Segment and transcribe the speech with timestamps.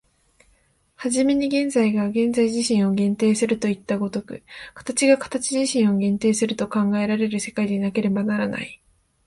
[0.95, 4.41] 始めに現在が現在自身を限定するといった如く、
[4.73, 8.81] 形が形自身を限定すると考えられる世界でなければならない。